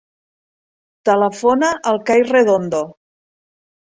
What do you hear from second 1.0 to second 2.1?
Telefona al